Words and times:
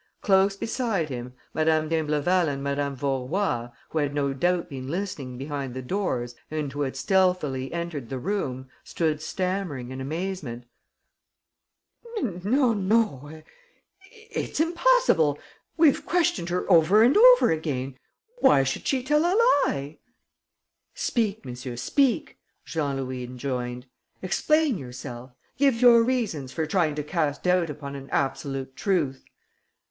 Close 0.21 0.55
beside 0.57 1.09
him, 1.09 1.35
Madame 1.53 1.87
d'Imbleval 1.87 2.47
and 2.47 2.63
Madame 2.63 2.95
Vaurois, 2.95 3.69
who 3.89 3.99
had 3.99 4.15
no 4.15 4.33
doubt 4.33 4.67
been 4.67 4.87
listening 4.87 5.37
behind 5.37 5.75
the 5.75 5.81
doors 5.83 6.33
and 6.49 6.73
who 6.73 6.81
had 6.81 6.95
stealthily 6.97 7.71
entered 7.71 8.09
the 8.09 8.17
room, 8.17 8.67
stood 8.83 9.21
stammering, 9.21 9.91
in 9.91 10.01
amazement: 10.01 10.63
"No, 12.19 12.73
no... 12.73 13.43
it's 14.11 14.59
impossible.... 14.59 15.37
We've 15.77 16.03
questioned 16.03 16.49
her 16.49 16.67
over 16.67 17.03
and 17.03 17.15
over 17.15 17.51
again. 17.51 17.95
Why 18.39 18.63
should 18.63 18.87
she 18.87 19.03
tell 19.03 19.21
a 19.21 19.37
lie?..." 19.67 19.99
"Speak, 20.95 21.45
monsieur, 21.45 21.75
speak," 21.75 22.39
Jean 22.65 22.97
Louis 22.97 23.23
enjoined. 23.23 23.85
"Explain 24.23 24.79
yourself. 24.79 25.35
Give 25.59 25.79
your 25.79 26.01
reasons 26.01 26.51
for 26.51 26.65
trying 26.65 26.95
to 26.95 27.03
cast 27.03 27.43
doubt 27.43 27.69
upon 27.69 27.95
an 27.95 28.09
absolute 28.09 28.75
truth!" 28.75 29.23